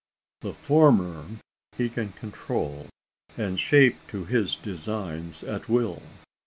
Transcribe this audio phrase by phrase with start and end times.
[0.39, 1.25] The former
[1.77, 2.87] he can control,
[3.37, 6.01] and shape to his designs at will.